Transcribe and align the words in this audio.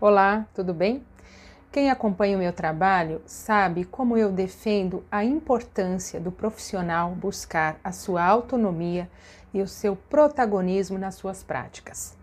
Olá, 0.00 0.46
tudo 0.54 0.72
bem? 0.72 1.02
Quem 1.72 1.90
acompanha 1.90 2.36
o 2.36 2.38
meu 2.38 2.52
trabalho 2.52 3.20
sabe 3.26 3.84
como 3.84 4.16
eu 4.16 4.30
defendo 4.30 5.02
a 5.10 5.24
importância 5.24 6.20
do 6.20 6.30
profissional 6.30 7.10
buscar 7.16 7.80
a 7.82 7.90
sua 7.90 8.22
autonomia 8.22 9.10
e 9.52 9.60
o 9.60 9.66
seu 9.66 9.96
protagonismo 9.96 10.96
nas 10.96 11.16
suas 11.16 11.42
práticas. 11.42 12.16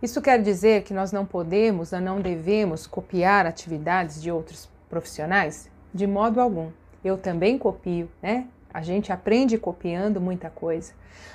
Isso 0.00 0.22
quer 0.22 0.40
dizer 0.40 0.84
que 0.84 0.94
nós 0.94 1.10
não 1.10 1.26
podemos 1.26 1.92
ou 1.92 2.00
não 2.00 2.20
devemos 2.20 2.86
copiar 2.86 3.44
atividades 3.44 4.22
de 4.22 4.30
outros 4.30 4.68
profissionais? 4.88 5.68
De 5.92 6.06
modo 6.06 6.40
algum. 6.40 6.70
Eu 7.04 7.18
também 7.18 7.58
copio, 7.58 8.08
né? 8.22 8.46
A 8.76 8.82
gente 8.82 9.10
aprende 9.10 9.56
copiando 9.56 10.20
muita 10.20 10.50
coisa. 10.50 10.92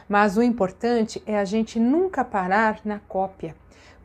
Mas 0.08 0.38
o 0.38 0.44
importante 0.44 1.24
é 1.26 1.40
a 1.40 1.44
gente 1.44 1.80
nunca 1.80 2.24
parar 2.24 2.82
na 2.86 3.00
cópia 3.00 3.56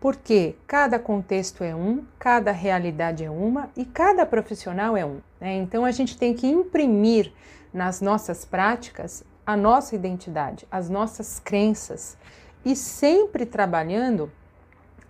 porque 0.00 0.54
cada 0.66 0.98
contexto 0.98 1.62
é 1.62 1.74
um, 1.74 2.02
cada 2.18 2.50
realidade 2.50 3.24
é 3.24 3.30
uma 3.30 3.68
e 3.76 3.84
cada 3.84 4.24
profissional 4.24 4.96
é 4.96 5.04
um. 5.04 5.20
Né? 5.38 5.56
Então 5.56 5.84
a 5.84 5.90
gente 5.90 6.16
tem 6.16 6.32
que 6.32 6.46
imprimir 6.46 7.30
nas 7.74 8.00
nossas 8.00 8.42
práticas 8.42 9.22
a 9.44 9.54
nossa 9.54 9.94
identidade, 9.94 10.66
as 10.70 10.88
nossas 10.88 11.38
crenças 11.38 12.16
e 12.64 12.74
sempre 12.74 13.44
trabalhando 13.44 14.30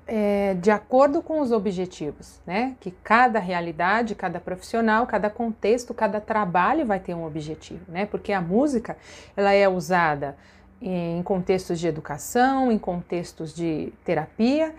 é, 0.06 0.54
de 0.54 0.70
acordo 0.70 1.20
com 1.20 1.40
os 1.40 1.50
objetivos, 1.50 2.40
né? 2.46 2.76
Que 2.80 2.90
cada 2.90 3.40
realidade, 3.40 4.14
cada 4.14 4.38
profissional, 4.38 5.06
cada 5.06 5.28
contexto, 5.28 5.92
cada 5.92 6.20
trabalho 6.20 6.86
vai 6.86 7.00
ter 7.00 7.14
um 7.14 7.24
objetivo, 7.26 7.90
né? 7.90 8.06
Porque 8.06 8.32
a 8.32 8.40
música 8.40 8.96
ela 9.36 9.52
é 9.52 9.68
usada 9.68 10.36
em 10.80 11.22
contextos 11.22 11.80
de 11.80 11.88
educação, 11.88 12.70
em 12.70 12.78
contextos 12.78 13.54
de 13.54 13.92
terapia, 14.04 14.74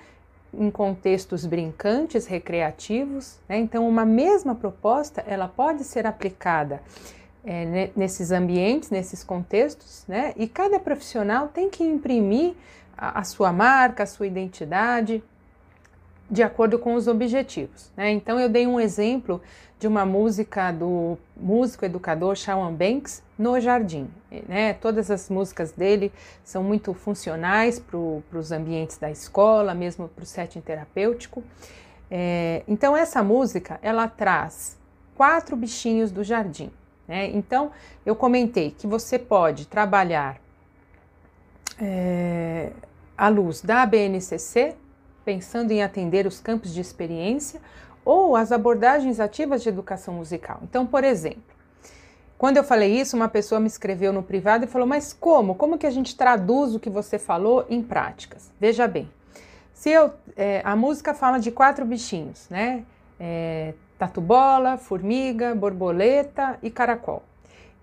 em 0.53 0.72
contextos 0.72 1.45
brincantes, 1.45 2.25
recreativos. 2.25 3.39
Né? 3.50 3.58
Então, 3.58 3.88
uma 3.88 4.05
mesma 4.05 4.55
proposta 4.55 5.23
ela 5.28 5.47
pode 5.47 5.84
ser 5.84 6.06
aplicada 6.06 6.81
é, 7.44 7.89
nesses 7.95 8.31
ambientes, 8.31 8.89
nesses 8.89 9.23
contextos, 9.23 10.06
né? 10.08 10.34
e 10.36 10.47
cada 10.47 10.80
profissional 10.80 11.47
tem 11.47 11.69
que 11.69 11.84
imprimir 11.84 12.56
a, 12.98 13.23
sua 13.23 13.53
marca, 13.53 14.03
a 14.03 14.06
sua 14.08 14.26
identidade, 14.26 15.23
de 16.30 16.44
acordo 16.44 16.80
com 16.80 16.95
os 16.95 17.08
objetivos. 17.08 17.92
Né? 17.95 18.12
Então, 18.12 18.40
eu 18.40 18.50
dei 18.50 18.66
um 18.66 18.80
exemplo 18.80 19.42
de 19.80 19.88
uma 19.88 20.06
música 20.06 20.72
do 20.72 21.18
músico 21.36 21.86
educador 21.86 22.36
Shawn 22.36 22.73
Banks 22.73 23.23
no 23.38 23.59
Jardim. 23.59 24.09
Né? 24.48 24.73
Todas 24.73 25.12
as 25.12 25.30
músicas 25.30 25.72
dele 25.72 26.12
são 26.44 26.64
muito 26.64 26.94
funcionais 26.94 27.80
para 27.80 27.98
os 27.98 28.52
ambientes 28.52 28.98
da 28.98 29.12
escola, 29.12 29.73
mesmo 29.73 30.09
para 30.09 30.23
o 30.23 30.25
setting 30.25 30.62
terapêutico. 30.62 31.44
É, 32.09 32.64
então, 32.68 32.98
essa 32.98 33.23
música 33.23 33.80
ela 33.81 34.08
traz 34.08 34.78
quatro 35.16 35.56
bichinhos 35.56 36.12
do 36.12 36.23
jardim. 36.23 36.72
Né? 37.08 37.28
Então, 37.28 37.72
eu 38.06 38.16
comentei 38.16 38.72
que 38.72 38.88
você 38.88 39.18
pode 39.18 39.68
trabalhar 39.68 40.38
é, 41.80 42.72
à 43.17 43.28
luz 43.30 43.61
da 43.61 43.86
BNCC, 43.86 44.75
pensando 45.23 45.72
em 45.72 45.84
atender 45.84 46.25
os 46.25 46.39
campos 46.39 46.73
de 46.73 46.81
experiência 46.81 47.59
ou 48.06 48.36
as 48.36 48.52
abordagens 48.52 49.19
ativas 49.19 49.61
de 49.61 49.69
educação 49.69 50.14
musical. 50.14 50.59
Então, 50.64 50.86
por 50.86 51.03
exemplo, 51.03 51.44
quando 52.38 52.58
eu 52.58 52.64
falei 52.64 52.97
isso, 53.00 53.16
uma 53.16 53.28
pessoa 53.28 53.59
me 53.59 53.67
escreveu 53.67 54.14
no 54.14 54.22
privado 54.22 54.64
e 54.64 54.67
falou: 54.67 54.88
Mas 54.88 55.11
como? 55.11 55.56
Como 55.56 55.78
que 55.78 55.88
a 55.88 55.92
gente 55.92 56.16
traduz 56.16 56.75
o 56.75 56.80
que 56.80 56.89
você 56.89 57.17
falou 57.17 57.66
em 57.69 57.81
práticas? 57.81 58.52
Veja 58.59 58.88
bem, 58.88 59.09
se 59.73 59.89
eu, 59.89 60.14
é, 60.36 60.62
a 60.64 60.75
música 60.75 61.14
fala 61.14 61.39
de 61.39 61.52
quatro 61.52 61.84
bichinhos, 61.84 62.47
né? 62.50 62.86
É, 63.19 63.73
tatu-bola, 63.97 64.78
formiga, 64.78 65.56
borboleta 65.56 66.59
e 66.62 66.69
caracol. 66.69 67.23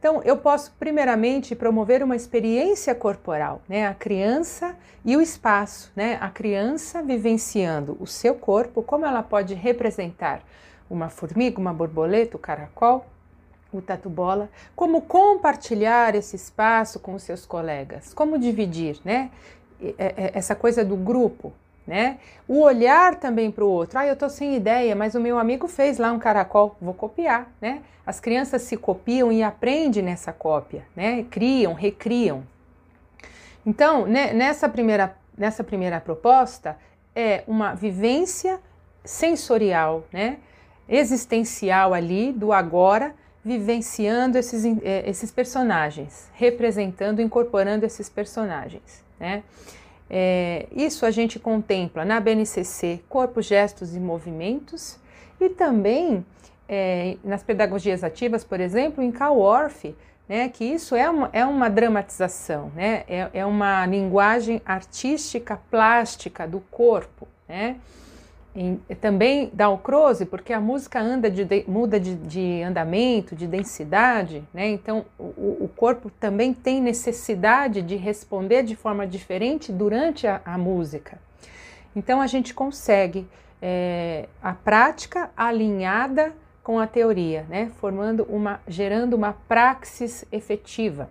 Então, 0.07 0.21
eu 0.23 0.37
posso 0.37 0.71
primeiramente 0.79 1.55
promover 1.55 2.03
uma 2.03 2.15
experiência 2.15 2.95
corporal, 2.95 3.63
né? 3.67 3.87
A 3.87 3.95
criança 3.95 4.77
e 5.03 5.17
o 5.17 5.21
espaço, 5.23 5.91
né? 5.97 6.19
A 6.21 6.29
criança 6.29 7.03
vivenciando 7.03 7.97
o 7.99 8.07
seu 8.07 8.35
corpo, 8.35 8.83
como 8.83 9.07
ela 9.07 9.23
pode 9.23 9.55
representar 9.55 10.43
uma 10.91 11.09
formiga, 11.09 11.59
uma 11.59 11.73
borboleta, 11.73 12.37
o 12.37 12.39
caracol, 12.39 13.07
o 13.73 13.81
tatu-bola, 13.81 14.51
como 14.77 15.01
compartilhar 15.01 16.15
esse 16.15 16.37
espaço 16.37 17.01
com 17.01 17.15
os 17.15 17.23
seus 17.23 17.47
colegas, 17.47 18.13
como 18.13 18.39
dividir, 18.39 19.01
né? 19.07 19.31
Essa 20.35 20.55
coisa 20.55 20.85
do 20.85 20.97
grupo, 20.97 21.51
né? 21.87 22.19
O 22.49 22.61
olhar 22.61 23.17
também 23.17 23.51
para 23.51 23.65
o 23.65 23.69
outro. 23.69 23.99
Ah, 23.99 24.07
eu 24.07 24.15
estou 24.15 24.29
sem 24.29 24.57
ideia, 24.57 24.95
mas 24.95 25.15
o 25.15 25.21
meu 25.21 25.39
amigo 25.39 25.69
fez 25.69 25.99
lá 25.99 26.13
um 26.13 26.19
caracol, 26.19 26.77
vou 26.81 26.95
copiar, 26.95 27.51
né? 27.61 27.83
As 28.07 28.21
crianças 28.21 28.63
se 28.63 28.77
copiam 28.77 29.33
e 29.33 29.43
aprendem 29.43 30.03
nessa 30.03 30.33
cópia, 30.33 30.85
né? 30.95 31.25
Criam, 31.31 31.73
recriam. 31.75 32.45
Então, 33.65 34.07
né, 34.07 34.33
nessa, 34.33 34.69
primeira, 34.69 35.17
nessa 35.37 35.65
primeira 35.65 36.01
proposta, 36.01 36.77
é 37.15 37.45
uma 37.47 37.75
vivência 37.75 38.61
sensorial, 39.05 40.05
né? 40.13 40.39
Existencial 40.89 41.95
ali, 41.95 42.33
do 42.33 42.53
agora, 42.53 43.15
vivenciando 43.45 44.39
esses, 44.39 44.65
eh, 44.65 45.05
esses 45.07 45.31
personagens, 45.31 46.31
representando, 46.35 47.21
incorporando 47.21 47.85
esses 47.85 48.09
personagens, 48.09 49.03
né? 49.21 49.43
É, 50.09 50.67
isso 50.71 51.07
a 51.07 51.11
gente 51.11 51.39
contempla 51.39 52.05
na 52.05 52.21
BNCC 52.21 53.01
corpo, 53.09 53.41
gestos 53.41 53.97
e 53.97 54.01
movimentos 54.01 54.99
e 55.41 55.49
também 55.49 56.25
é, 56.69 57.17
nas 57.25 57.43
pedagogias 57.43 58.05
ativas, 58.05 58.45
por 58.45 58.61
exemplo, 58.61 59.03
em 59.03 59.11
Kaworth, 59.11 59.95
né, 60.29 60.49
que 60.49 60.65
isso 60.65 60.95
é 60.95 61.09
uma, 61.09 61.31
é 61.33 61.45
uma 61.45 61.69
dramatização, 61.69 62.71
né, 62.75 63.05
é, 63.09 63.29
é 63.33 63.47
uma 63.47 63.85
linguagem 63.87 64.61
artística 64.65 65.59
plástica 65.71 66.47
do 66.47 66.61
corpo. 66.61 67.29
Né, 67.49 67.77
em, 68.55 68.77
também 69.01 69.51
dá 69.53 69.69
o 69.69 69.79
Croze, 69.79 70.25
porque 70.25 70.53
a 70.53 70.61
música 70.61 71.01
anda 71.01 71.29
de, 71.29 71.45
de, 71.45 71.65
muda 71.67 71.99
de, 71.99 72.15
de, 72.15 72.63
andamento, 72.63 73.35
de 73.35 73.49
densidade, 73.49 74.45
né? 74.55 74.69
então 74.69 75.05
o, 75.19 75.65
o, 75.65 75.71
corpo 75.75 76.09
também 76.09 76.55
tem 76.55 76.81
necessidade 76.81 77.83
de 77.83 77.97
responder 77.97 78.63
de 78.63 78.77
forma 78.77 79.07
diferente 79.07 79.73
durante 79.73 80.27
a, 80.27 80.41
a 80.45 80.57
música. 80.57 81.19
Então 81.97 82.21
a 82.21 82.29
gente 82.29 82.55
consegue 82.55 83.27
é, 83.61 84.29
a 84.41 84.53
prática 84.53 85.31
alinhada 85.37 86.33
com 86.63 86.79
a 86.79 86.87
teoria, 86.87 87.45
né? 87.49 87.73
formando 87.81 88.25
uma, 88.29 88.61
gerando 88.69 89.15
uma 89.15 89.33
praxis 89.33 90.25
efetiva. 90.31 91.11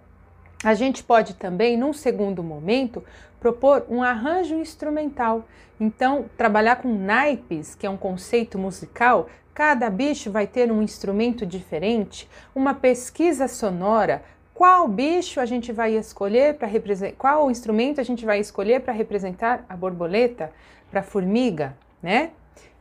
A 0.63 0.73
gente 0.73 1.03
pode 1.03 1.33
também, 1.33 1.75
num 1.75 1.91
segundo 1.91 2.41
momento, 2.41 3.03
propor 3.39 3.85
um 3.89 4.01
arranjo 4.01 4.55
instrumental. 4.55 5.45
Então, 5.77 6.25
trabalhar 6.37 6.77
com 6.77 6.87
naipes, 6.87 7.75
que 7.75 7.85
é 7.85 7.89
um 7.89 7.97
conceito 7.97 8.57
musical, 8.57 9.27
cada 9.53 9.89
bicho 9.89 10.31
vai 10.31 10.47
ter 10.47 10.71
um 10.71 10.81
instrumento 10.81 11.45
diferente, 11.45 12.29
uma 12.55 12.73
pesquisa 12.73 13.49
sonora. 13.49 14.23
Qual 14.53 14.87
bicho 14.87 15.41
a 15.41 15.45
gente 15.45 15.73
vai 15.73 15.95
escolher 15.95 16.53
para 16.53 16.67
representar? 16.67 17.15
Qual 17.17 17.51
instrumento 17.51 17.99
a 17.99 18.03
gente 18.03 18.23
vai 18.23 18.39
escolher 18.39 18.79
para 18.79 18.93
representar 18.93 19.65
a 19.67 19.75
borboleta, 19.75 20.51
para 20.89 21.01
a 21.01 21.03
formiga, 21.03 21.75
né? 22.01 22.31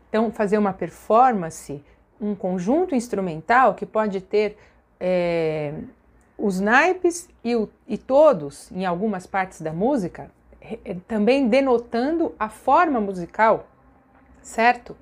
Então, 0.09 0.31
fazer 0.31 0.59
uma 0.59 0.72
performance, 0.72 1.82
um 2.21 2.34
conjunto 2.34 2.94
instrumental 2.94 3.75
que 3.75 3.87
pode 3.87 4.21
ter 4.21 4.56
é, 5.00 5.75
os 6.42 6.58
naipes 6.58 7.28
e, 7.44 7.54
o, 7.54 7.70
e 7.86 7.97
todos, 7.97 8.69
em 8.72 8.84
algumas 8.84 9.28
partes 9.28 9.60
da 9.60 9.72
música, 9.72 10.28
eh, 10.60 10.97
também 11.06 11.47
denotando 11.47 12.34
a 12.36 12.48
forma 12.48 13.00
musical, 13.00 13.69
certo? 14.42 14.97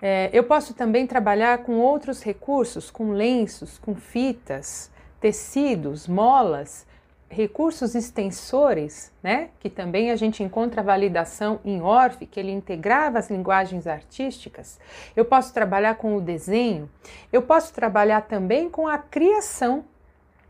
É, 0.00 0.30
eu 0.32 0.42
posso 0.42 0.72
também 0.72 1.06
trabalhar 1.06 1.58
com 1.58 1.78
outros 1.78 2.22
recursos, 2.22 2.90
com 2.90 3.12
lenços, 3.12 3.78
com 3.78 3.94
fitas, 3.94 4.90
tecidos, 5.20 6.08
molas, 6.08 6.86
recursos 7.28 7.94
extensores, 7.94 9.12
né? 9.22 9.50
Que 9.60 9.68
também 9.68 10.10
a 10.10 10.16
gente 10.16 10.42
encontra 10.42 10.82
validação 10.82 11.60
em 11.62 11.82
Orff, 11.82 12.24
que 12.24 12.40
ele 12.40 12.50
integrava 12.50 13.18
as 13.18 13.28
linguagens 13.28 13.86
artísticas. 13.86 14.80
Eu 15.14 15.26
posso 15.26 15.52
trabalhar 15.52 15.96
com 15.96 16.16
o 16.16 16.22
desenho, 16.22 16.88
eu 17.30 17.42
posso 17.42 17.74
trabalhar 17.74 18.22
também 18.22 18.70
com 18.70 18.88
a 18.88 18.96
criação 18.96 19.84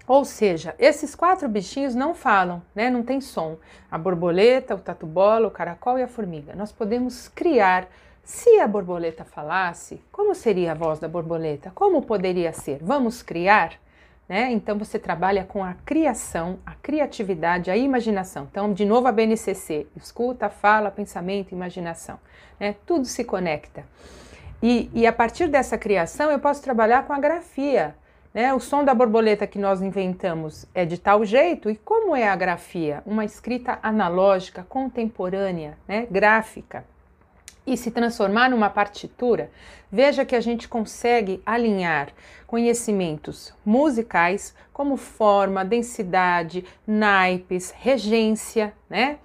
ou 0.06 0.24
seja, 0.24 0.74
esses 0.78 1.14
quatro 1.14 1.48
bichinhos 1.48 1.94
não 1.94 2.14
falam, 2.14 2.62
né? 2.74 2.90
não 2.90 3.02
tem 3.02 3.20
som. 3.20 3.56
A 3.90 3.96
borboleta, 3.96 4.74
o 4.74 4.78
tatu-bola, 4.78 5.48
o 5.48 5.50
caracol 5.50 5.98
e 5.98 6.02
a 6.02 6.08
formiga. 6.08 6.54
Nós 6.54 6.72
podemos 6.72 7.28
criar. 7.28 7.88
Se 8.22 8.60
a 8.60 8.68
borboleta 8.68 9.24
falasse, 9.24 10.02
como 10.12 10.34
seria 10.34 10.72
a 10.72 10.74
voz 10.74 10.98
da 10.98 11.08
borboleta? 11.08 11.72
Como 11.74 12.02
poderia 12.02 12.52
ser? 12.52 12.78
Vamos 12.82 13.22
criar? 13.22 13.78
né? 14.30 14.52
Então 14.52 14.78
você 14.78 14.96
trabalha 14.96 15.42
com 15.42 15.64
a 15.64 15.74
criação, 15.84 16.60
a 16.64 16.72
criatividade, 16.76 17.68
a 17.68 17.76
imaginação. 17.76 18.46
Então, 18.48 18.72
de 18.72 18.84
novo 18.84 19.08
a 19.08 19.12
BNCC, 19.12 19.88
escuta, 19.96 20.48
fala, 20.48 20.88
pensamento, 20.88 21.50
imaginação, 21.50 22.16
né? 22.58 22.76
Tudo 22.86 23.06
se 23.06 23.24
conecta. 23.24 23.84
E, 24.62 24.88
e 24.94 25.04
a 25.04 25.12
partir 25.12 25.48
dessa 25.48 25.76
criação 25.76 26.30
eu 26.30 26.38
posso 26.38 26.62
trabalhar 26.62 27.08
com 27.08 27.12
a 27.12 27.18
grafia, 27.18 27.96
né? 28.32 28.54
O 28.54 28.60
som 28.60 28.84
da 28.84 28.94
borboleta 28.94 29.46
que 29.46 29.58
nós 29.58 29.82
inventamos 29.82 30.66
é 30.74 30.84
de 30.84 30.98
tal 30.98 31.24
jeito, 31.24 31.68
e 31.70 31.76
como 31.76 32.14
é 32.14 32.28
a 32.28 32.36
grafia? 32.36 33.02
Uma 33.04 33.24
escrita 33.24 33.78
analógica, 33.82 34.64
contemporânea, 34.68 35.76
né? 35.86 36.06
gráfica, 36.10 36.84
e 37.66 37.76
se 37.76 37.90
transformar 37.90 38.50
numa 38.50 38.70
partitura, 38.70 39.50
veja 39.90 40.24
que 40.24 40.34
a 40.34 40.40
gente 40.40 40.68
consegue 40.68 41.42
alinhar 41.44 42.08
conhecimentos 42.46 43.54
musicais 43.64 44.54
como 44.72 44.96
forma, 44.96 45.64
densidade, 45.64 46.64
naipes, 46.86 47.70
regência, 47.70 48.72
né? 48.88 49.18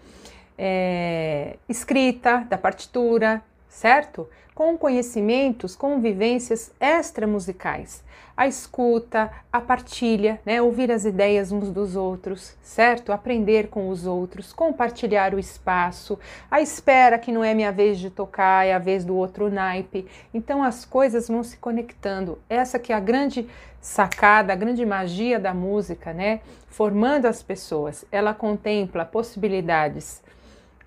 É, 0.57 1.57
escrita 1.67 2.45
da 2.49 2.57
partitura, 2.57 3.41
certo? 3.75 4.27
Com 4.53 4.77
conhecimentos, 4.77 5.75
com 5.75 5.99
vivências 5.99 6.71
extramusicais 6.79 8.05
a 8.37 8.47
escuta, 8.47 9.31
a 9.51 9.61
partilha, 9.61 10.41
né? 10.45 10.61
ouvir 10.61 10.91
as 10.91 11.05
ideias 11.05 11.51
uns 11.51 11.71
dos 11.71 11.95
outros, 11.95 12.55
certo? 12.61 13.13
Aprender 13.13 13.69
com 13.69 13.87
os 13.87 14.05
outros, 14.05 14.51
compartilhar 14.51 15.33
o 15.33 15.39
espaço, 15.39 16.19
a 16.51 16.59
espera 16.59 17.17
que 17.17 17.31
não 17.31 17.43
é 17.43 17.53
minha 17.53 17.71
vez 17.71 17.97
de 17.97 18.09
tocar, 18.09 18.65
é 18.65 18.73
a 18.73 18.79
vez 18.79 19.05
do 19.05 19.15
outro 19.15 19.49
naipe. 19.49 20.05
Então 20.33 20.61
as 20.61 20.83
coisas 20.83 21.29
vão 21.29 21.43
se 21.43 21.57
conectando. 21.57 22.37
Essa 22.49 22.77
que 22.77 22.91
é 22.91 22.95
a 22.95 22.99
grande 22.99 23.47
sacada, 23.79 24.51
a 24.51 24.55
grande 24.55 24.85
magia 24.85 25.39
da 25.39 25.53
música, 25.53 26.11
né? 26.11 26.41
Formando 26.67 27.27
as 27.27 27.41
pessoas. 27.41 28.03
Ela 28.11 28.33
contempla 28.33 29.05
possibilidades 29.05 30.21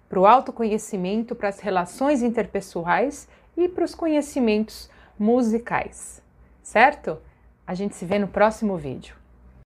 para 0.08 0.18
o 0.18 0.26
autoconhecimento, 0.26 1.34
para 1.34 1.48
as 1.48 1.60
relações 1.60 2.22
interpessoais 2.22 3.28
e 3.56 3.68
para 3.68 3.84
os 3.84 3.94
conhecimentos 3.94 4.88
musicais, 5.18 6.22
certo? 6.62 7.18
A 7.66 7.74
gente 7.74 7.94
se 7.94 8.04
vê 8.06 8.18
no 8.18 8.28
próximo 8.28 8.76
vídeo. 8.76 9.14